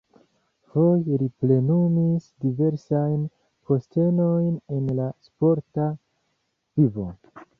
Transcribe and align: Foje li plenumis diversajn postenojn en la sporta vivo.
Foje 0.69 1.17
li 1.23 1.27
plenumis 1.43 2.29
diversajn 2.45 3.21
postenojn 3.71 4.57
en 4.77 4.89
la 5.01 5.05
sporta 5.27 5.89
vivo. 6.81 7.09